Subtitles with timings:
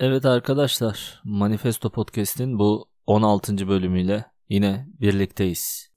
[0.00, 3.68] Evet arkadaşlar, Manifesto Podcast'in bu 16.
[3.68, 5.90] bölümüyle yine birlikteyiz.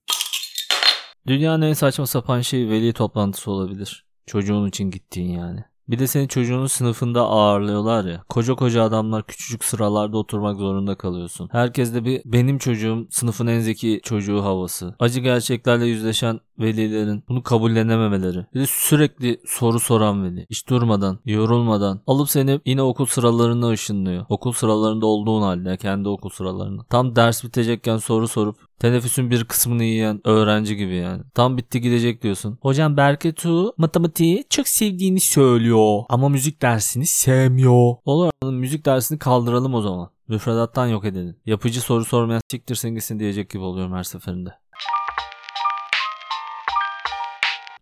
[1.28, 4.06] Dünyanın en saçma sapan şey veli toplantısı olabilir.
[4.26, 5.71] Çocuğun için gittiğin yani.
[5.92, 8.24] Bir de senin çocuğunun sınıfında ağırlıyorlar ya.
[8.30, 11.50] Koca koca adamlar küçücük sıralarda oturmak zorunda kalıyorsun.
[11.52, 14.96] Herkes de bir benim çocuğum sınıfın en zeki çocuğu havası.
[15.00, 18.46] Acı gerçeklerle yüzleşen velilerin bunu kabullenememeleri.
[18.54, 20.46] Bir de sürekli soru soran veli.
[20.50, 24.26] Hiç durmadan, yorulmadan alıp seni yine okul sıralarına ışınlıyor.
[24.30, 26.84] Okul sıralarında olduğun halde kendi okul sıralarında.
[26.90, 31.24] Tam ders bitecekken soru sorup Teneffüsün bir kısmını yiyen öğrenci gibi yani.
[31.34, 32.58] Tam bitti gidecek diyorsun.
[32.62, 36.04] Hocam Berke Tu matematiği çok sevdiğini söylüyor.
[36.10, 37.96] Ama müzik dersini sevmiyor.
[38.06, 40.10] Olur müzik dersini kaldıralım o zaman.
[40.28, 41.36] Müfredattan yok edelim.
[41.46, 44.50] Yapıcı soru sormayan siktirsin gitsin diyecek gibi oluyorum her seferinde.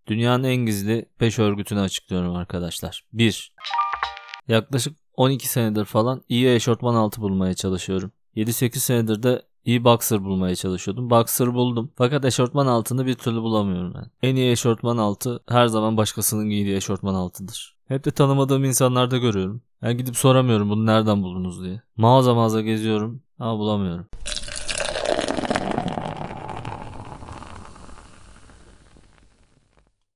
[0.07, 3.03] Dünyanın en gizli 5 örgütünü açıklıyorum arkadaşlar.
[3.13, 3.53] 1.
[4.47, 8.11] Yaklaşık 12 senedir falan iyi eşortman altı bulmaya çalışıyorum.
[8.35, 11.09] 7-8 senedir de iyi boxer bulmaya çalışıyordum.
[11.09, 11.91] Boxer buldum.
[11.95, 14.11] Fakat eşortman altını bir türlü bulamıyorum ben.
[14.29, 17.77] En iyi eşortman altı her zaman başkasının giydiği eşortman altıdır.
[17.87, 19.61] Hep de tanımadığım insanlarda görüyorum.
[19.81, 21.81] Ben gidip soramıyorum bunu nereden buldunuz diye.
[21.97, 24.05] Mağaza mağaza geziyorum ama bulamıyorum.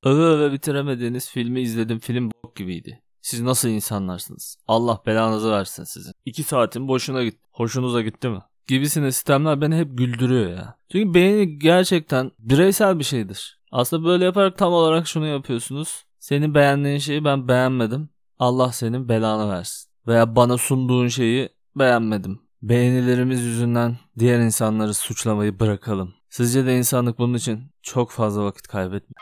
[0.03, 1.99] Öve öve bitiremediğiniz filmi izledim.
[1.99, 3.01] Film bok gibiydi.
[3.21, 4.57] Siz nasıl insanlarsınız?
[4.67, 6.13] Allah belanızı versin sizin.
[6.25, 7.39] İki saatin boşuna gitti.
[7.51, 8.39] Hoşunuza gitti mi?
[8.67, 10.75] Gibisine sistemler beni hep güldürüyor ya.
[10.91, 13.59] Çünkü beğeni gerçekten bireysel bir şeydir.
[13.71, 16.03] Aslında böyle yaparak tam olarak şunu yapıyorsunuz.
[16.19, 18.09] Senin beğendiğin şeyi ben beğenmedim.
[18.39, 19.89] Allah senin belanı versin.
[20.07, 22.41] Veya bana sunduğun şeyi beğenmedim.
[22.61, 26.13] Beğenilerimiz yüzünden diğer insanları suçlamayı bırakalım.
[26.29, 29.15] Sizce de insanlık bunun için çok fazla vakit kaybetmiyor.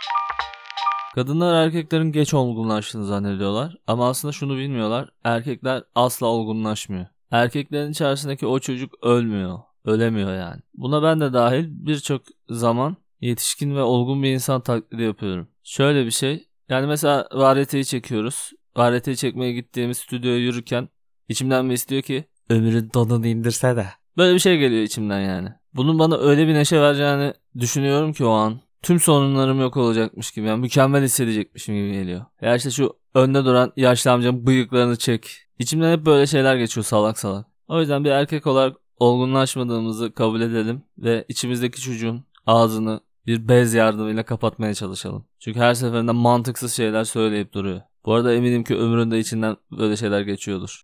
[1.16, 5.10] Kadınlar erkeklerin geç olgunlaştığını zannediyorlar ama aslında şunu bilmiyorlar.
[5.24, 7.06] Erkekler asla olgunlaşmıyor.
[7.32, 9.60] Erkeklerin içerisindeki o çocuk ölmüyor.
[9.86, 10.62] Ölemiyor yani.
[10.74, 15.48] Buna ben de dahil birçok zaman yetişkin ve olgun bir insan taklidi yapıyorum.
[15.64, 16.48] Şöyle bir şey.
[16.70, 18.52] Yani mesela variyeteyi çekiyoruz.
[18.78, 20.90] Variyeteyi çekmeye gittiğimiz stüdyoya yürürken
[21.30, 23.86] içimden bir istiyor ki ömrün donunu indirse de.
[24.18, 25.50] Böyle bir şey geliyor içimden yani.
[25.74, 30.48] Bunun bana öyle bir neşe vereceğini düşünüyorum ki o an tüm sorunlarım yok olacakmış gibi.
[30.48, 32.26] Yani mükemmel hissedecekmişim gibi geliyor.
[32.42, 35.38] Ya işte şu önde duran yaşlı amcam bıyıklarını çek.
[35.60, 37.46] İçimden hep böyle şeyler geçiyor salak salak.
[37.68, 44.24] O yüzden bir erkek olarak olgunlaşmadığımızı kabul edelim ve içimizdeki çocuğun ağzını bir bez yardımıyla
[44.24, 45.26] kapatmaya çalışalım.
[45.40, 47.82] Çünkü her seferinde mantıksız şeyler söyleyip duruyor.
[48.06, 50.82] Bu arada eminim ki ömründe içinden böyle şeyler geçiyordur.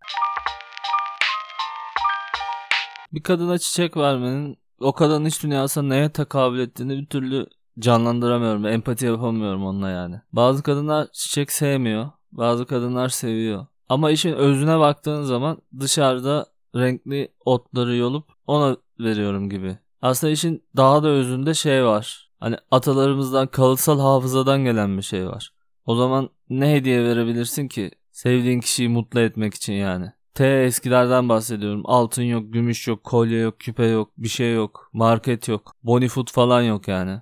[3.14, 7.48] Bir kadına çiçek vermenin o kadının iç dünyasına neye takabül ettiğini bir türlü
[7.80, 8.66] canlandıramıyorum.
[8.66, 10.22] Empati yapamıyorum onunla yani.
[10.32, 12.10] Bazı kadınlar çiçek sevmiyor.
[12.32, 13.66] Bazı kadınlar seviyor.
[13.90, 16.46] Ama işin özüne baktığın zaman dışarıda
[16.76, 19.78] renkli otları yolup ona veriyorum gibi.
[20.02, 22.30] Aslında işin daha da özünde şey var.
[22.40, 25.54] Hani atalarımızdan kalıtsal hafızadan gelen bir şey var.
[25.86, 27.92] O zaman ne hediye verebilirsin ki?
[28.12, 30.12] Sevdiğin kişiyi mutlu etmek için yani.
[30.34, 31.82] T eskilerden bahsediyorum.
[31.86, 36.62] Altın yok, gümüş yok, kolye yok, küpe yok, bir şey yok, market yok, bonifood falan
[36.62, 37.22] yok yani.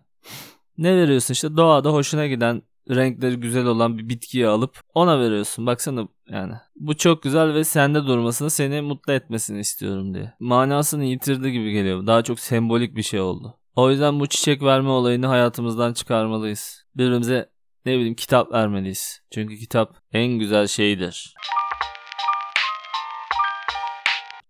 [0.78, 5.66] ne veriyorsun işte doğada hoşuna giden renkleri güzel olan bir bitkiyi alıp ona veriyorsun.
[5.66, 6.54] Baksana yani.
[6.76, 10.34] Bu çok güzel ve sende durmasını seni mutlu etmesini istiyorum diye.
[10.40, 12.08] Manasını yitirdi gibi geliyor.
[12.08, 13.58] Daha çok sembolik bir şey oldu.
[13.76, 16.86] O yüzden bu çiçek verme olayını hayatımızdan çıkarmalıyız.
[16.96, 17.50] Birbirimize
[17.86, 19.22] ne bileyim kitap vermeliyiz.
[19.32, 21.34] Çünkü kitap en güzel şeydir.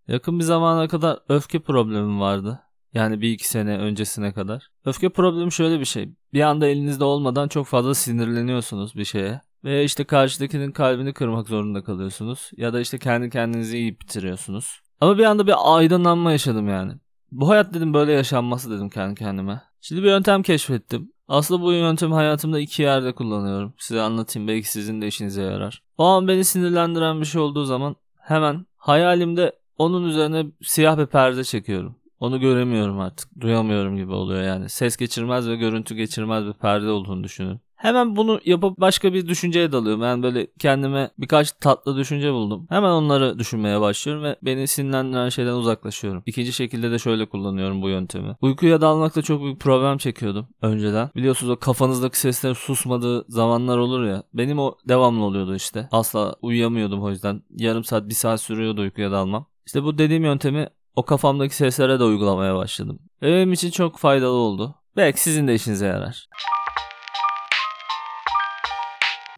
[0.08, 2.65] Yakın bir zamana kadar öfke problemim vardı.
[2.96, 4.68] Yani bir iki sene öncesine kadar.
[4.86, 6.10] Öfke problemi şöyle bir şey.
[6.34, 9.42] Bir anda elinizde olmadan çok fazla sinirleniyorsunuz bir şeye.
[9.64, 12.52] Ve işte karşıdakinin kalbini kırmak zorunda kalıyorsunuz.
[12.58, 14.80] Ya da işte kendi kendinizi yiyip bitiriyorsunuz.
[15.02, 16.94] Ama bir anda bir aydınlanma yaşadım yani.
[17.32, 19.62] Bu hayat dedim böyle yaşanması dedim kendi kendime.
[19.82, 21.12] Şimdi bir yöntem keşfettim.
[21.28, 23.74] Aslında bu yöntemi hayatımda iki yerde kullanıyorum.
[23.78, 25.84] Size anlatayım belki sizin de işinize yarar.
[25.98, 31.44] O an beni sinirlendiren bir şey olduğu zaman hemen hayalimde onun üzerine siyah bir perde
[31.44, 31.96] çekiyorum.
[32.20, 33.42] Onu göremiyorum artık.
[33.42, 34.70] Duyamıyorum gibi oluyor yani.
[34.70, 37.60] Ses geçirmez ve görüntü geçirmez bir perde olduğunu düşünün.
[37.76, 40.02] Hemen bunu yapıp başka bir düşünceye dalıyorum.
[40.02, 42.68] Yani böyle kendime birkaç tatlı düşünce buldum.
[42.70, 46.24] Hemen onları düşünmeye başlıyorum ve beni sinirlendiren şeyden uzaklaşıyorum.
[46.26, 48.36] İkinci şekilde de şöyle kullanıyorum bu yöntemi.
[48.42, 51.10] Uykuya dalmakta çok büyük problem çekiyordum önceden.
[51.16, 54.24] Biliyorsunuz o kafanızdaki sesler susmadığı zamanlar olur ya.
[54.34, 55.90] Benim o devamlı oluyordu işte.
[55.92, 57.42] Asla uyuyamıyordum o yüzden.
[57.58, 59.46] Yarım saat bir saat sürüyordu uykuya dalmam.
[59.66, 63.00] İşte bu dediğim yöntemi o kafamdaki seslere de uygulamaya başladım.
[63.22, 64.76] Benim için çok faydalı oldu.
[64.96, 66.28] Belki sizin de işinize yarar.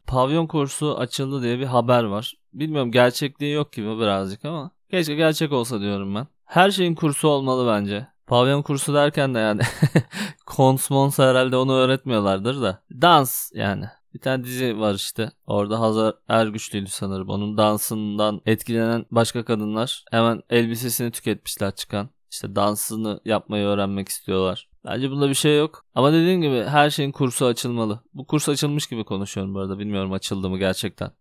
[0.08, 2.34] pavyon kursu açıldı diye bir haber var.
[2.54, 6.28] Bilmiyorum gerçekliği yok gibi birazcık ama keşke gerçek olsa diyorum ben.
[6.46, 8.08] Her şeyin kursu olmalı bence.
[8.28, 9.62] Pavyon kursu derken de yani
[10.46, 12.84] kons mons herhalde onu öğretmiyorlardır da.
[12.92, 13.86] Dans yani.
[14.18, 15.32] Bir tane dizi var işte.
[15.48, 17.30] Orada Hazar Ergüçlü'ydü sanırım.
[17.30, 22.10] Onun dansından etkilenen başka kadınlar hemen elbisesini tüketmişler çıkan.
[22.32, 24.70] İşte dansını yapmayı öğrenmek istiyorlar.
[24.86, 25.86] Bence bunda bir şey yok.
[25.96, 28.00] Ama dediğim gibi her şeyin kursu açılmalı.
[28.14, 29.80] Bu kurs açılmış gibi konuşuyorum bu arada.
[29.80, 31.12] Bilmiyorum açıldı mı gerçekten.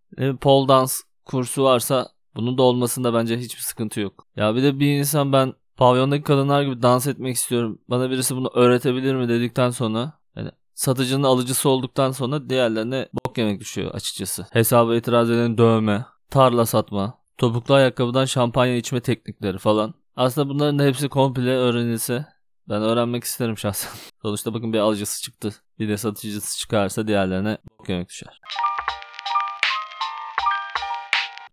[0.41, 4.27] Pole dans kursu varsa bunun da olmasında bence hiçbir sıkıntı yok.
[4.35, 7.79] Ya bir de bir insan ben pavyondaki kadınlar gibi dans etmek istiyorum.
[7.89, 13.59] Bana birisi bunu öğretebilir mi dedikten sonra yani satıcının alıcısı olduktan sonra diğerlerine bok yemek
[13.59, 14.47] düşüyor açıkçası.
[14.51, 19.93] Hesaba itiraz eden dövme, tarla satma, topuklu ayakkabıdan şampanya içme teknikleri falan.
[20.15, 22.25] Aslında bunların da hepsi komple öğrenilse
[22.69, 23.91] ben öğrenmek isterim şahsen.
[24.21, 25.55] Sonuçta bakın bir alıcısı çıktı.
[25.79, 28.39] Bir de satıcısı çıkarsa diğerlerine bok yemek düşer.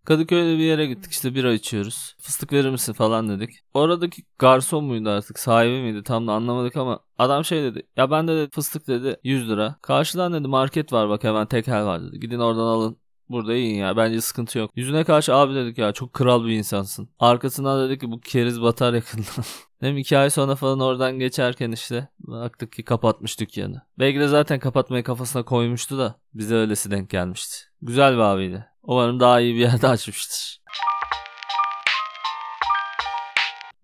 [0.05, 2.17] Kadıköy'de bir yere gittik işte bira içiyoruz.
[2.21, 3.51] Fıstık verir misin falan dedik.
[3.75, 7.83] Oradaki garson muydu artık sahibi miydi tam da anlamadık ama adam şey dedi.
[7.97, 9.77] Ya ben de dedi, fıstık dedi 100 lira.
[9.83, 12.21] Karşıdan dedi market var bak hemen tekel var dedi.
[12.21, 12.97] Gidin oradan alın.
[13.29, 14.71] Burada yiyin ya bence sıkıntı yok.
[14.75, 17.09] Yüzüne karşı abi dedik ya çok kral bir insansın.
[17.19, 19.45] Arkasından dedi ki bu keriz batar yakından.
[19.81, 23.83] Hem iki ay sonra falan oradan geçerken işte baktık ki kapatmış dükkanı.
[23.99, 27.57] Belki de zaten kapatmayı kafasına koymuştu da bize öylesi denk gelmişti.
[27.83, 28.67] Güzel bir abiydi.
[28.85, 30.61] Umarım daha iyi bir yerde açmıştır.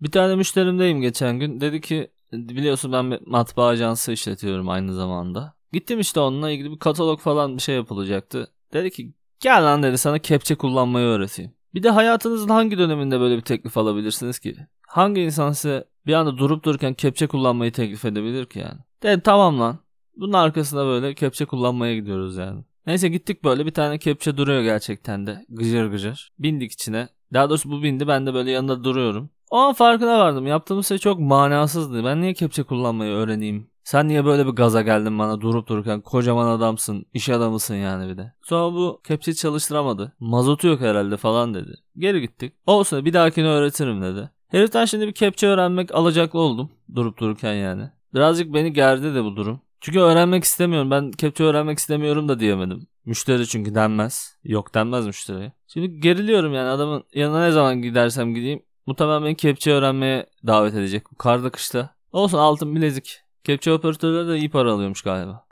[0.01, 1.61] Bir tane müşterimdeyim geçen gün.
[1.61, 5.55] Dedi ki biliyorsun ben matbaa ajansı işletiyorum aynı zamanda.
[5.73, 8.53] Gittim işte onunla ilgili bir katalog falan bir şey yapılacaktı.
[8.73, 11.53] Dedi ki gel lan dedi sana kepçe kullanmayı öğreteyim.
[11.75, 14.57] Bir de hayatınızın hangi döneminde böyle bir teklif alabilirsiniz ki?
[14.87, 18.79] Hangi insan size bir anda durup dururken kepçe kullanmayı teklif edebilir ki yani?
[19.03, 19.79] Dedi tamam lan.
[20.17, 22.65] Bunun arkasında böyle kepçe kullanmaya gidiyoruz yani.
[22.87, 26.33] Neyse gittik böyle bir tane kepçe duruyor gerçekten de gıcır gıcır.
[26.39, 27.09] Bindik içine.
[27.33, 29.31] Daha doğrusu bu bindi ben de böyle yanında duruyorum.
[29.51, 30.47] O an farkına vardım.
[30.47, 32.05] Yaptığımız şey çok manasızdı.
[32.05, 33.71] Ben niye kepçe kullanmayı öğreneyim?
[33.85, 38.17] Sen niye böyle bir gaza geldin bana durup dururken kocaman adamsın, iş adamısın yani bir
[38.17, 38.33] de.
[38.43, 40.13] Sonra bu kepçe çalıştıramadı.
[40.21, 41.75] Mazotu yok herhalde falan dedi.
[41.99, 42.53] Geri gittik.
[42.67, 44.31] Olsun bir dahakini öğretirim dedi.
[44.49, 47.91] Heriften şimdi bir kepçe öğrenmek alacaklı oldum durup dururken yani.
[48.15, 49.61] Birazcık beni gerdi de bu durum.
[49.81, 50.91] Çünkü öğrenmek istemiyorum.
[50.91, 52.87] Ben kepçe öğrenmek istemiyorum da diyemedim.
[53.05, 54.37] Müşteri çünkü denmez.
[54.45, 55.53] Yok denmez müşteriye.
[55.67, 58.63] Şimdi geriliyorum yani adamın yanına ne zaman gidersem gideyim.
[58.87, 61.13] Muhtemelen beni kepçe öğrenmeye davet edecek.
[61.13, 61.95] Bu karda kışta.
[62.13, 63.21] Olsun altın bilezik.
[63.45, 65.47] Kepçe operatörleri de iyi para alıyormuş galiba.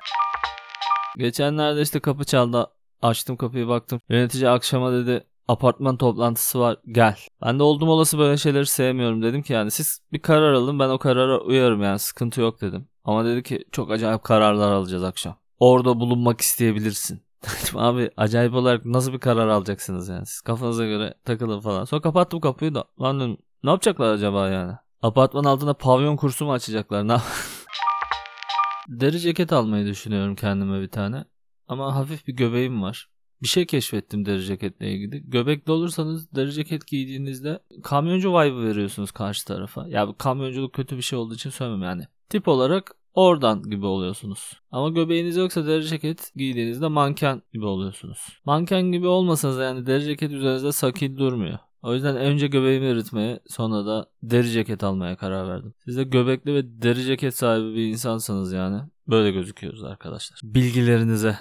[1.16, 2.66] Geçenlerde işte kapı çaldı.
[3.02, 4.00] Açtım kapıyı baktım.
[4.08, 7.16] Yönetici akşama dedi apartman toplantısı var gel.
[7.42, 10.88] Ben de oldum olası böyle şeyleri sevmiyorum dedim ki yani siz bir karar alın ben
[10.88, 12.88] o karara uyarım yani sıkıntı yok dedim.
[13.08, 15.36] Ama dedi ki çok acayip kararlar alacağız akşam.
[15.58, 17.22] Orada bulunmak isteyebilirsin.
[17.74, 21.84] Abi acayip olarak nasıl bir karar alacaksınız yani siz kafanıza göre takılın falan.
[21.84, 24.72] Sonra kapattım kapıyı da lan dedim, ne yapacaklar acaba yani?
[25.02, 27.08] Apartman altında pavyon kursu mu açacaklar?
[27.08, 27.16] Ne
[28.88, 31.24] Deri ceket almayı düşünüyorum kendime bir tane.
[31.68, 33.08] Ama hafif bir göbeğim var.
[33.42, 35.30] Bir şey keşfettim deri ceketle ilgili.
[35.30, 39.88] Göbekli olursanız deri ceket giydiğinizde kamyoncu vibe veriyorsunuz karşı tarafa.
[39.88, 42.04] Ya kamyonculuk kötü bir şey olduğu için söylemem yani.
[42.28, 44.52] Tip olarak oradan gibi oluyorsunuz.
[44.70, 48.18] Ama göbeğiniz yoksa deri ceket giydiğinizde manken gibi oluyorsunuz.
[48.44, 51.58] Manken gibi olmasanız yani deri ceket üzerinizde sakil durmuyor.
[51.82, 55.74] O yüzden önce göbeğimi eritmeye sonra da deri ceket almaya karar verdim.
[55.84, 60.40] Siz de göbekli ve deri ceket sahibi bir insansanız yani böyle gözüküyoruz arkadaşlar.
[60.42, 61.38] Bilgilerinize.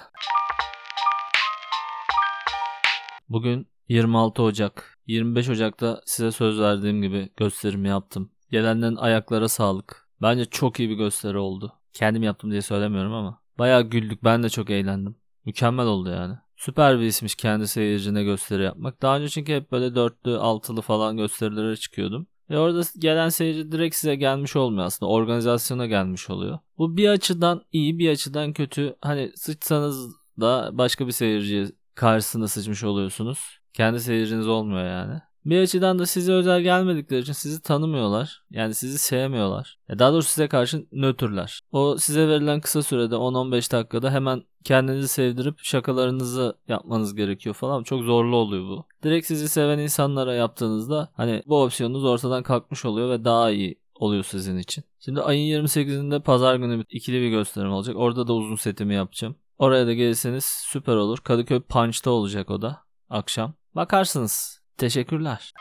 [3.28, 4.98] Bugün 26 Ocak.
[5.06, 8.30] 25 Ocak'ta size söz verdiğim gibi gösterimi yaptım.
[8.50, 10.07] Gelenlerin ayaklara sağlık.
[10.22, 11.72] Bence çok iyi bir gösteri oldu.
[11.92, 13.40] Kendim yaptım diye söylemiyorum ama.
[13.58, 14.24] Bayağı güldük.
[14.24, 15.16] Ben de çok eğlendim.
[15.44, 16.34] Mükemmel oldu yani.
[16.56, 19.02] Süper bir ismiş kendi seyircine gösteri yapmak.
[19.02, 22.26] Daha önce çünkü hep böyle dörtlü, altılı falan gösterilere çıkıyordum.
[22.50, 25.12] Ve orada gelen seyirci direkt size gelmiş olmuyor aslında.
[25.12, 26.58] Organizasyona gelmiş oluyor.
[26.78, 28.96] Bu bir açıdan iyi bir açıdan kötü.
[29.00, 33.58] Hani sıçsanız da başka bir seyirciye karşısında sıçmış oluyorsunuz.
[33.72, 35.20] Kendi seyirciniz olmuyor yani.
[35.48, 38.42] Bir açıdan da size özel gelmedikleri için sizi tanımıyorlar.
[38.50, 39.78] Yani sizi sevmiyorlar.
[39.98, 41.60] Daha doğrusu size karşı nötrler.
[41.72, 47.82] O size verilen kısa sürede 10-15 dakikada hemen kendinizi sevdirip şakalarınızı yapmanız gerekiyor falan.
[47.82, 48.86] Çok zorlu oluyor bu.
[49.02, 54.24] Direkt sizi seven insanlara yaptığınızda hani bu opsiyonunuz ortadan kalkmış oluyor ve daha iyi oluyor
[54.24, 54.84] sizin için.
[55.00, 57.96] Şimdi ayın 28'inde pazar günü ikili bir gösterim olacak.
[57.96, 59.36] Orada da uzun setimi yapacağım.
[59.58, 61.18] Oraya da gelirseniz süper olur.
[61.18, 62.78] Kadıköy Punch'ta olacak o da
[63.10, 63.54] akşam.
[63.74, 64.57] Bakarsınız.
[64.78, 65.52] Teşekkürler.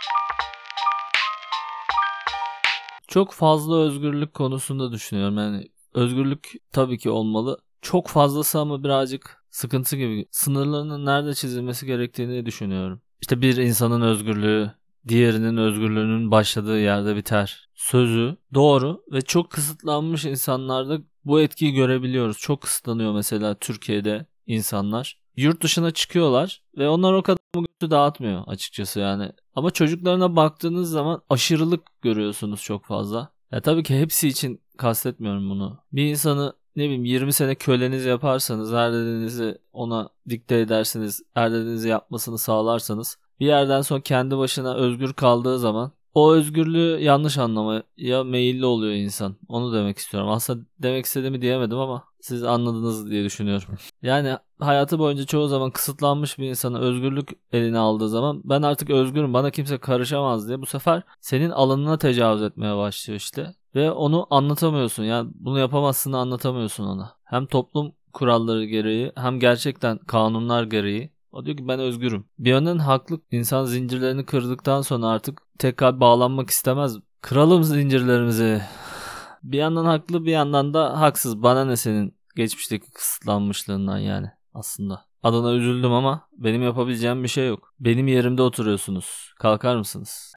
[3.08, 5.38] Çok fazla özgürlük konusunda düşünüyorum.
[5.38, 7.58] Yani özgürlük tabii ki olmalı.
[7.82, 10.26] Çok fazlası ama birazcık sıkıntı gibi.
[10.32, 13.02] Sınırlarının nerede çizilmesi gerektiğini düşünüyorum.
[13.22, 14.72] İşte bir insanın özgürlüğü
[15.08, 17.70] diğerinin özgürlüğünün başladığı yerde biter.
[17.76, 22.38] Sözü doğru ve çok kısıtlanmış insanlarda bu etkiyi görebiliyoruz.
[22.38, 25.20] Çok kısıtlanıyor mesela Türkiye'de insanlar.
[25.38, 29.32] Yurt dışına çıkıyorlar ve onlar o kadar götü dağıtmıyor açıkçası yani.
[29.56, 33.29] Ama çocuklarına baktığınız zaman aşırılık görüyorsunuz çok fazla.
[33.51, 35.79] Ya tabii ki hepsi için kastetmiyorum bunu.
[35.94, 41.89] Bir insanı ne bileyim 20 sene köleniz yaparsanız, her dediğinizi ona dikte edersiniz, her dediğinizi
[41.89, 48.66] yapmasını sağlarsanız bir yerden sonra kendi başına özgür kaldığı zaman o özgürlüğü yanlış anlamaya meyilli
[48.66, 49.36] oluyor insan.
[49.48, 50.30] Onu demek istiyorum.
[50.30, 53.76] Aslında demek istediğimi diyemedim ama siz anladınız diye düşünüyorum.
[54.02, 59.34] Yani hayatı boyunca çoğu zaman kısıtlanmış bir insana özgürlük eline aldığı zaman ben artık özgürüm
[59.34, 63.56] bana kimse karışamaz diye bu sefer senin alanına tecavüz etmeye başlıyor işte.
[63.76, 67.14] Ve onu anlatamıyorsun yani bunu yapamazsın anlatamıyorsun ona.
[67.24, 72.25] Hem toplum kuralları gereği hem gerçekten kanunlar gereği o diyor ki ben özgürüm.
[72.39, 73.19] Bir yönden haklı.
[73.31, 76.98] İnsan zincirlerini kırdıktan sonra artık tekrar bağlanmak istemez.
[77.22, 78.62] Kıralım zincirlerimizi.
[79.43, 81.43] Bir yandan haklı bir yandan da haksız.
[81.43, 85.05] Bana ne senin geçmişteki kısıtlanmışlığından yani aslında.
[85.24, 87.74] Adına üzüldüm ama benim yapabileceğim bir şey yok.
[87.79, 89.34] Benim yerimde oturuyorsunuz.
[89.39, 90.34] Kalkar mısınız?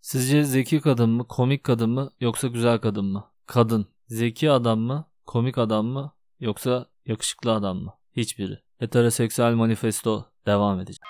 [0.00, 3.24] Sizce zeki kadın mı, komik kadın mı yoksa güzel kadın mı?
[3.46, 3.86] Kadın.
[4.06, 7.94] Zeki adam mı, komik adam mı yoksa yakışıklı adam mı?
[8.16, 8.58] Hiçbiri.
[8.78, 11.02] Heteroseksüel manifesto devam edecek.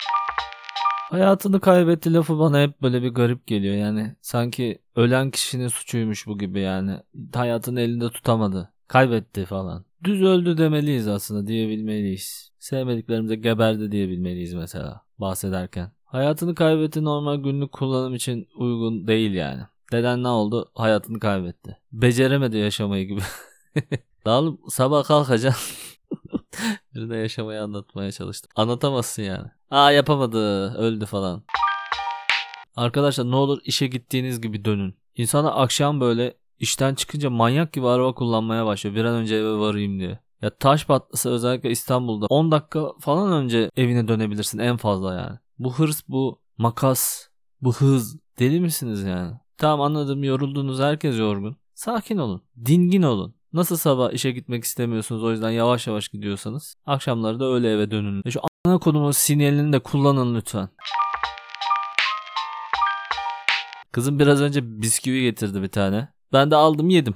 [1.09, 4.15] Hayatını kaybetti lafı bana hep böyle bir garip geliyor yani.
[4.21, 6.97] Sanki ölen kişinin suçuymuş bu gibi yani.
[7.33, 8.73] Hayatını elinde tutamadı.
[8.87, 9.85] Kaybetti falan.
[10.03, 12.51] Düz öldü demeliyiz aslında diyebilmeliyiz.
[12.59, 15.91] Sevmediklerimize geberdi diyebilmeliyiz mesela bahsederken.
[16.05, 19.61] Hayatını kaybetti normal günlük kullanım için uygun değil yani.
[19.91, 20.71] Deden ne oldu?
[20.75, 21.77] Hayatını kaybetti.
[21.91, 23.21] Beceremedi yaşamayı gibi.
[24.25, 25.77] Dağılıp sabah kalkacaksın.
[26.95, 28.51] Birine yaşamayı anlatmaya çalıştım.
[28.55, 29.47] Anlatamazsın yani.
[29.69, 31.43] Aa yapamadı, öldü falan.
[32.75, 34.95] Arkadaşlar ne olur işe gittiğiniz gibi dönün.
[35.15, 38.95] İnsana akşam böyle işten çıkınca manyak gibi araba kullanmaya başlıyor.
[38.95, 40.19] Bir an önce eve varayım diye.
[40.41, 45.39] Ya taş patlasa özellikle İstanbul'da 10 dakika falan önce evine dönebilirsin en fazla yani.
[45.59, 47.27] Bu hırs, bu makas,
[47.61, 48.17] bu hız.
[48.39, 49.33] Deli misiniz yani?
[49.57, 51.55] Tamam anladım yoruldunuz herkes yorgun.
[51.73, 52.41] Sakin olun.
[52.65, 53.35] Dingin olun.
[53.53, 58.21] Nasıl sabah işe gitmek istemiyorsunuz o yüzden yavaş yavaş gidiyorsanız akşamları da öyle eve dönün.
[58.25, 60.69] E şu ana konumun sinyalini de kullanın lütfen.
[63.91, 66.07] Kızım biraz önce bisküvi getirdi bir tane.
[66.33, 67.13] Ben de aldım yedim.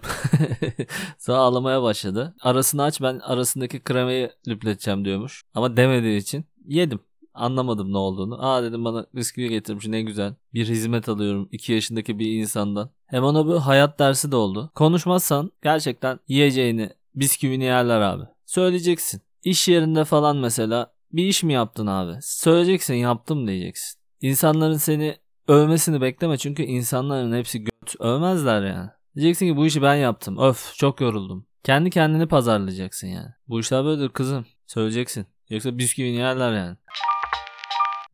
[1.19, 2.35] Sonra ağlamaya başladı.
[2.41, 5.43] Arasını aç ben arasındaki kremayı lüpleteceğim diyormuş.
[5.53, 6.99] Ama demediği için yedim.
[7.33, 8.45] Anlamadım ne olduğunu.
[8.45, 10.35] Aa dedim bana bisküvi getirmiş ne güzel.
[10.53, 12.89] Bir hizmet alıyorum 2 yaşındaki bir insandan.
[13.07, 14.71] Hem ona bu hayat dersi de oldu.
[14.75, 18.23] Konuşmazsan gerçekten yiyeceğini, bisküvini yerler abi.
[18.45, 19.21] Söyleyeceksin.
[19.43, 22.17] İş yerinde falan mesela bir iş mi yaptın abi?
[22.21, 23.99] Söyleyeceksin yaptım diyeceksin.
[24.21, 25.15] İnsanların seni
[25.47, 28.89] övmesini bekleme çünkü insanların hepsi göt övmezler yani.
[29.15, 30.37] Diyeceksin ki bu işi ben yaptım.
[30.37, 31.45] Öf çok yoruldum.
[31.63, 33.29] Kendi kendini pazarlayacaksın yani.
[33.47, 34.45] Bu işler böyledir kızım.
[34.67, 35.25] Söyleyeceksin.
[35.49, 36.77] Yoksa bisküvini yerler yani.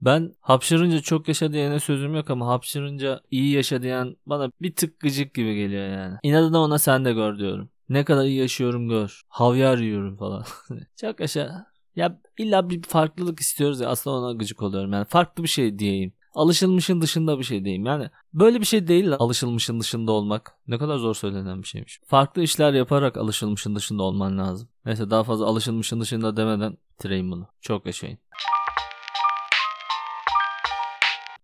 [0.01, 4.99] Ben hapşırınca çok yaşa diyene sözüm yok ama hapşırınca iyi yaşa diyen bana bir tık
[4.99, 6.17] gıcık gibi geliyor yani.
[6.23, 7.69] İnadına ona sen de gör diyorum.
[7.89, 9.21] Ne kadar iyi yaşıyorum gör.
[9.27, 10.45] Havyar yiyorum falan.
[11.01, 11.65] çok yaşa.
[11.95, 14.93] Ya illa bir farklılık istiyoruz ya aslında ona gıcık oluyorum.
[14.93, 16.13] Yani farklı bir şey diyeyim.
[16.33, 17.85] Alışılmışın dışında bir şey diyeyim.
[17.85, 20.51] Yani böyle bir şey değil alışılmışın dışında olmak.
[20.67, 21.99] Ne kadar zor söylenen bir şeymiş.
[22.07, 24.69] Farklı işler yaparak alışılmışın dışında olman lazım.
[24.85, 27.47] Neyse daha fazla alışılmışın dışında demeden bitireyim bunu.
[27.61, 28.17] Çok yaşayın.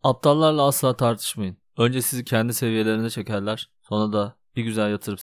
[0.07, 1.57] Aptallarla asla tartışmayın.
[1.77, 3.69] Önce sizi kendi seviyelerine çekerler.
[3.81, 5.19] Sonra da bir güzel yatırıp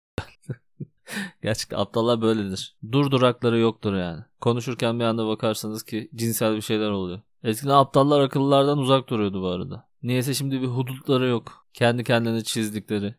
[1.42, 2.76] Gerçekten aptallar böyledir.
[2.92, 4.22] Dur durakları yoktur yani.
[4.40, 7.20] Konuşurken bir anda bakarsanız ki cinsel bir şeyler oluyor.
[7.44, 9.88] Eskiden aptallar akıllılardan uzak duruyordu bu arada.
[10.02, 11.66] Niyeyse şimdi bir hudutları yok.
[11.72, 13.14] Kendi kendine çizdikleri.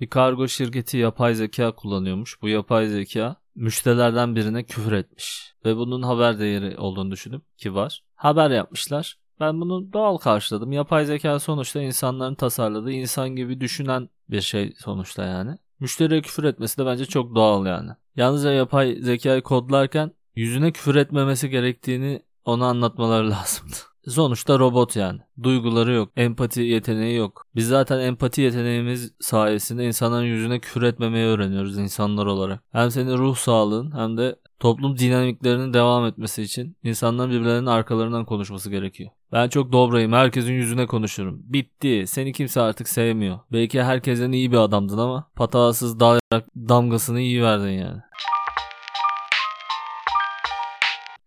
[0.00, 2.42] Bir kargo şirketi yapay zeka kullanıyormuş.
[2.42, 5.54] Bu yapay zeka müşterilerden birine küfür etmiş.
[5.64, 8.04] Ve bunun haber değeri olduğunu düşünüp ki var.
[8.14, 9.18] Haber yapmışlar.
[9.40, 10.72] Ben bunu doğal karşıladım.
[10.72, 15.58] Yapay zeka sonuçta insanların tasarladığı insan gibi düşünen bir şey sonuçta yani.
[15.80, 17.90] Müşteriye küfür etmesi de bence çok doğal yani.
[18.16, 23.76] Yalnızca yapay zekayı kodlarken yüzüne küfür etmemesi gerektiğini ona anlatmaları lazımdı.
[24.08, 25.20] Sonuçta robot yani.
[25.42, 26.08] Duyguları yok.
[26.16, 27.46] Empati yeteneği yok.
[27.54, 32.62] Biz zaten empati yeteneğimiz sayesinde insanların yüzüne küfür etmemeyi öğreniyoruz insanlar olarak.
[32.72, 38.70] Hem senin ruh sağlığın hem de toplum dinamiklerinin devam etmesi için insanların birbirlerinin arkalarından konuşması
[38.70, 39.10] gerekiyor.
[39.32, 40.12] Ben çok dobrayım.
[40.12, 41.42] Herkesin yüzüne konuşurum.
[41.44, 42.04] Bitti.
[42.06, 43.38] Seni kimse artık sevmiyor.
[43.52, 48.00] Belki herkesten iyi bir adamdın ama patasız dağılarak damgasını iyi verdin yani.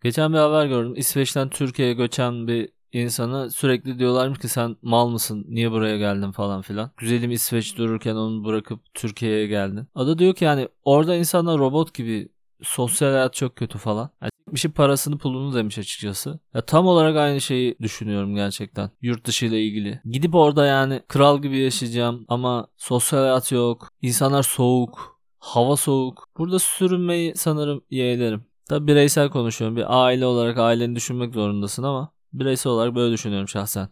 [0.03, 0.93] Geçen bir haber gördüm.
[0.95, 6.61] İsveç'ten Türkiye'ye göçen bir insana sürekli diyorlarmış ki sen mal mısın niye buraya geldin falan
[6.61, 6.91] filan.
[6.97, 9.87] Güzelim İsveç dururken onu bırakıp Türkiye'ye geldin.
[9.95, 12.29] Ada diyor ki yani orada insanlar robot gibi
[12.61, 14.09] sosyal hayat çok kötü falan.
[14.21, 16.39] Yani bir şey parasını pulunu demiş açıkçası.
[16.53, 18.89] Ya tam olarak aynı şeyi düşünüyorum gerçekten.
[19.01, 20.01] Yurt dışı ile ilgili.
[20.05, 23.89] Gidip orada yani kral gibi yaşayacağım ama sosyal hayat yok.
[24.01, 25.19] İnsanlar soğuk.
[25.39, 26.27] Hava soğuk.
[26.37, 28.48] Burada sürünmeyi sanırım yeğlerim.
[28.69, 29.77] Tabi bireysel konuşuyorum.
[29.77, 33.89] Bir aile olarak aileni düşünmek zorundasın ama bireysel olarak böyle düşünüyorum şahsen.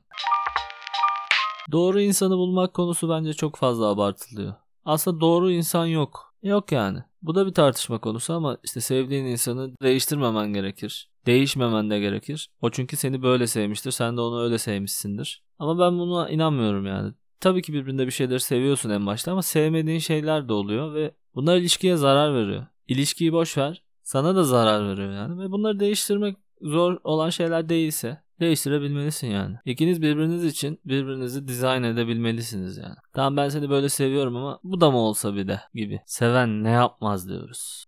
[1.71, 4.53] Doğru insanı bulmak konusu bence çok fazla abartılıyor.
[4.85, 6.33] Aslında doğru insan yok.
[6.43, 6.99] Yok yani.
[7.21, 11.09] Bu da bir tartışma konusu ama işte sevdiğin insanı değiştirmemen gerekir.
[11.25, 12.49] Değişmemen de gerekir.
[12.61, 13.91] O çünkü seni böyle sevmiştir.
[13.91, 15.43] Sen de onu öyle sevmişsindir.
[15.59, 17.13] Ama ben buna inanmıyorum yani.
[17.39, 21.57] Tabii ki birbirinde bir şeyleri seviyorsun en başta ama sevmediğin şeyler de oluyor ve bunlar
[21.57, 22.65] ilişkiye zarar veriyor.
[22.87, 23.86] İlişkiyi boş ver.
[24.07, 29.55] Sana da zarar veriyor yani ve bunları değiştirmek zor olan şeyler değilse değiştirebilmelisin yani.
[29.65, 32.95] İkiniz birbiriniz için birbirinizi dizayn edebilmelisiniz yani.
[33.13, 36.01] Tamam ben seni böyle seviyorum ama bu da mı olsa bir de gibi.
[36.05, 37.85] Seven ne yapmaz diyoruz.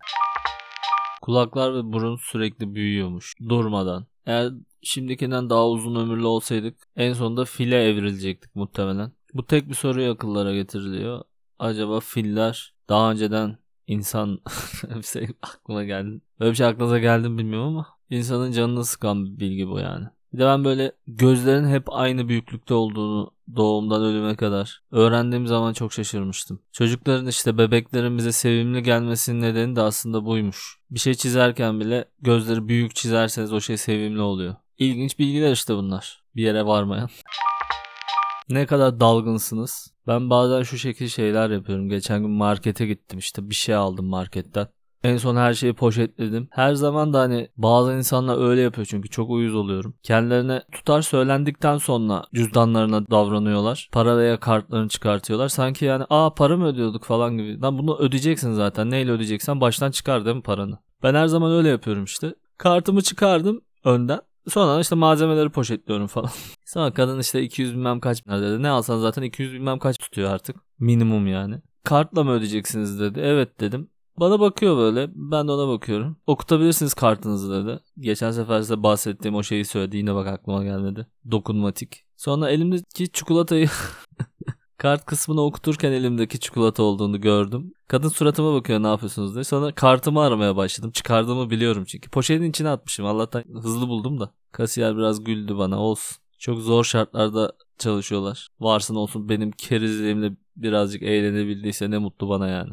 [1.22, 4.06] Kulaklar ve burun sürekli büyüyormuş durmadan.
[4.26, 9.12] Eğer şimdikinden daha uzun ömürlü olsaydık en sonunda file evrilecektik muhtemelen.
[9.34, 11.22] Bu tek bir soruyu akıllara getiriliyor.
[11.60, 13.58] Acaba filler daha önceden
[13.90, 14.40] insan
[15.14, 16.22] şey aklıma geldi.
[16.40, 20.06] Böyle bir şey aklınıza geldi mi bilmiyorum ama insanın canını sıkan bir bilgi bu yani.
[20.34, 25.94] Bir de ben böyle gözlerin hep aynı büyüklükte olduğunu doğumdan ölüme kadar öğrendiğim zaman çok
[25.94, 26.60] şaşırmıştım.
[26.72, 30.78] Çocukların işte bebeklerin bize sevimli gelmesinin nedeni de aslında buymuş.
[30.92, 34.56] Bir şey çizerken bile gözleri büyük çizerseniz o şey sevimli oluyor.
[34.78, 36.24] İlginç bilgiler işte bunlar.
[36.36, 37.10] Bir yere varmayan.
[38.50, 39.94] Ne kadar dalgınsınız.
[40.08, 41.90] Ben bazen şu şekil şeyler yapıyorum.
[41.90, 44.68] Geçen gün markete gittim işte bir şey aldım marketten.
[45.04, 46.48] En son her şeyi poşetledim.
[46.52, 49.94] Her zaman da hani bazı insanlar öyle yapıyor çünkü çok uyuz oluyorum.
[50.04, 53.90] Kendilerine tutar söylendikten sonra cüzdanlarına davranıyorlar.
[53.92, 55.48] Para veya kartlarını çıkartıyorlar.
[55.48, 57.62] Sanki yani aa para mı ödüyorduk falan gibi.
[57.62, 58.92] Lan bunu ödeyeceksin zaten.
[58.92, 60.78] Neyle ödeyeceksen baştan çıkar değil mi paranı?
[61.04, 62.36] Ben her zaman öyle yapıyorum işte.
[62.58, 64.20] Kartımı çıkardım önden.
[64.50, 66.30] Sonra işte malzemeleri poşetliyorum falan.
[66.66, 68.64] Sonra kadın işte 200 bilmem kaç dedi.
[68.64, 70.56] Ne alsan zaten 200 bilmem kaç tutuyor artık.
[70.80, 71.62] Minimum yani.
[71.84, 73.20] Kartla mı ödeyeceksiniz dedi.
[73.20, 73.90] Evet dedim.
[74.20, 75.10] Bana bakıyor böyle.
[75.16, 76.18] Ben de ona bakıyorum.
[76.28, 77.80] Okutabilirsiniz kartınızı dedi.
[78.00, 79.98] Geçen sefer size bahsettiğim o şeyi söyledi.
[79.98, 81.08] Yine bak aklıma gelmedi.
[81.32, 82.06] Dokunmatik.
[82.18, 83.70] Sonra elimdeki çikolatayı
[84.80, 87.74] kart kısmını okuturken elimdeki çikolata olduğunu gördüm.
[87.88, 89.44] Kadın suratıma bakıyor ne yapıyorsunuz diye.
[89.44, 90.92] Sonra kartımı aramaya başladım.
[90.92, 92.10] Çıkardığımı biliyorum çünkü.
[92.10, 93.06] Poşetin içine atmışım.
[93.06, 94.32] Allah'tan hızlı buldum da.
[94.52, 96.18] Kasiyer biraz güldü bana olsun.
[96.40, 98.48] Çok zor şartlarda çalışıyorlar.
[98.60, 102.72] Varsın olsun benim kerizliğimle birazcık eğlenebildiyse ne mutlu bana yani.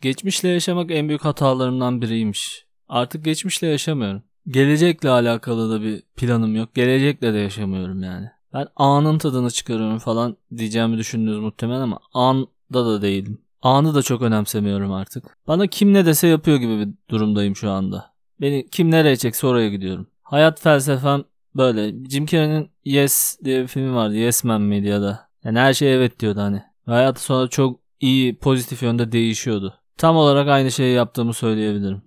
[0.00, 2.64] Geçmişle yaşamak en büyük hatalarımdan biriymiş.
[2.88, 4.22] Artık geçmişle yaşamıyorum.
[4.48, 6.74] Gelecekle alakalı da bir planım yok.
[6.74, 8.33] Gelecekle de yaşamıyorum yani.
[8.54, 12.46] Ben anın tadını çıkarıyorum falan diyeceğimi düşündünüz muhtemelen ama anda
[12.86, 13.38] da değilim.
[13.62, 15.38] Anı da çok önemsemiyorum artık.
[15.48, 18.14] Bana kim ne dese yapıyor gibi bir durumdayım şu anda.
[18.40, 20.06] Beni kim nereye çekse oraya gidiyorum.
[20.22, 21.24] Hayat felsefem
[21.56, 22.08] böyle.
[22.10, 24.14] Jim Carrey'nin Yes diye bir filmi vardı.
[24.14, 25.28] Yes Man miydi ya da.
[25.44, 26.62] Yani her şey evet diyordu hani.
[26.86, 29.74] Hayatı sonra çok iyi pozitif yönde değişiyordu.
[29.98, 32.02] Tam olarak aynı şeyi yaptığımı söyleyebilirim.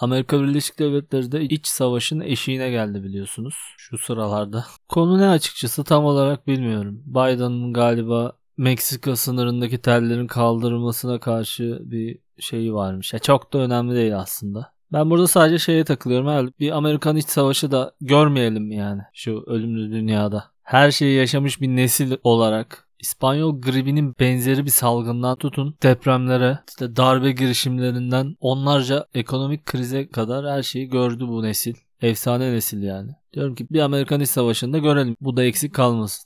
[0.00, 4.64] Amerika Birleşik Devletleri de iç savaşın eşiğine geldi biliyorsunuz şu sıralarda.
[4.88, 7.02] Konu ne açıkçası tam olarak bilmiyorum.
[7.06, 13.12] Biden'ın galiba Meksika sınırındaki tellerin kaldırılmasına karşı bir şeyi varmış.
[13.12, 14.72] Ya çok da önemli değil aslında.
[14.92, 16.28] Ben burada sadece şeye takılıyorum.
[16.28, 20.44] Herhalde bir Amerikan iç savaşı da görmeyelim yani şu ölümlü dünyada.
[20.62, 27.32] Her şeyi yaşamış bir nesil olarak İspanyol gribinin benzeri bir salgından tutun depremlere, işte darbe
[27.32, 31.74] girişimlerinden onlarca ekonomik krize kadar her şeyi gördü bu nesil.
[32.02, 33.10] Efsane nesil yani.
[33.32, 35.16] Diyorum ki bir Amerikan İç Savaşı'nda görelim.
[35.20, 36.24] Bu da eksik kalmasın.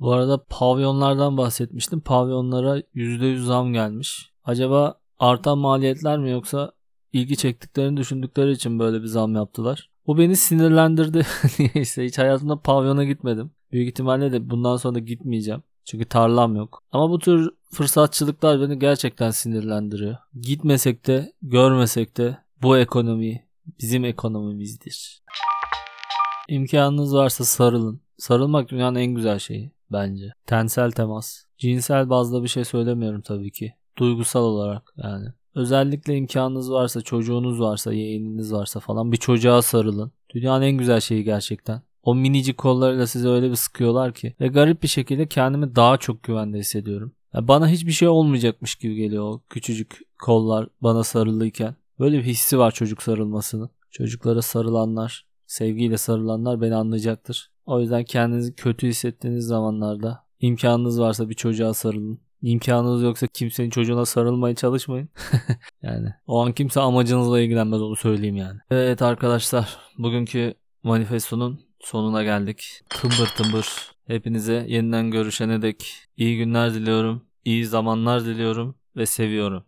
[0.00, 2.00] Bu arada pavyonlardan bahsetmiştim.
[2.00, 4.30] Pavyonlara %100 zam gelmiş.
[4.44, 6.72] Acaba artan maliyetler mi yoksa
[7.12, 9.90] ilgi çektiklerini düşündükleri için böyle bir zam yaptılar?
[10.06, 11.26] Bu beni sinirlendirdi.
[11.58, 13.50] Niyeyse hiç hayatımda pavyona gitmedim.
[13.72, 15.62] Büyük ihtimalle de bundan sonra gitmeyeceğim.
[15.84, 16.82] Çünkü tarlam yok.
[16.92, 20.16] Ama bu tür fırsatçılıklar beni gerçekten sinirlendiriyor.
[20.40, 23.44] Gitmesek de görmesek de bu ekonomi
[23.80, 25.22] bizim ekonomimizdir.
[26.48, 28.00] İmkanınız varsa sarılın.
[28.18, 30.32] Sarılmak dünyanın en güzel şeyi bence.
[30.46, 31.44] Tensel temas.
[31.58, 33.74] Cinsel bazda bir şey söylemiyorum tabii ki.
[33.98, 35.28] Duygusal olarak yani.
[35.54, 40.12] Özellikle imkanınız varsa, çocuğunuz varsa, yeğeniniz varsa falan bir çocuğa sarılın.
[40.34, 41.82] Dünyanın en güzel şeyi gerçekten.
[42.02, 44.34] O minicik kollarıyla sizi öyle bir sıkıyorlar ki.
[44.40, 47.12] Ve garip bir şekilde kendimi daha çok güvende hissediyorum.
[47.34, 51.74] Ya bana hiçbir şey olmayacakmış gibi geliyor o küçücük kollar bana sarılıyken.
[51.98, 53.70] Böyle bir hissi var çocuk sarılmasının.
[53.90, 57.50] Çocuklara sarılanlar, sevgiyle sarılanlar beni anlayacaktır.
[57.66, 62.20] O yüzden kendinizi kötü hissettiğiniz zamanlarda imkanınız varsa bir çocuğa sarılın.
[62.44, 65.08] İmkanınız yoksa kimsenin çocuğuna sarılmaya çalışmayın.
[65.82, 68.58] yani o an kimse amacınızla ilgilenmez onu söyleyeyim yani.
[68.70, 72.80] Evet arkadaşlar bugünkü manifestonun sonuna geldik.
[72.88, 73.66] Tımbır tımbır.
[74.06, 77.22] Hepinize yeniden görüşene dek iyi günler diliyorum.
[77.44, 79.64] iyi zamanlar diliyorum ve seviyorum.